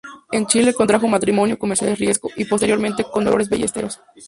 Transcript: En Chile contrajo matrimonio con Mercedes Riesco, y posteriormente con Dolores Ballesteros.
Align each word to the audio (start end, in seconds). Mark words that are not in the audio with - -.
En 0.31 0.47
Chile 0.47 0.73
contrajo 0.73 1.07
matrimonio 1.07 1.59
con 1.59 1.69
Mercedes 1.69 1.99
Riesco, 1.99 2.29
y 2.35 2.45
posteriormente 2.45 3.03
con 3.13 3.23
Dolores 3.23 3.49
Ballesteros. 3.51 4.01